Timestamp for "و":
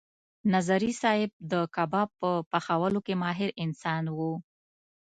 4.17-4.19